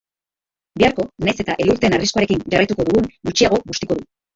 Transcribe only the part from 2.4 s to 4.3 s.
jarraituko dugun, gutxiago bustiko du.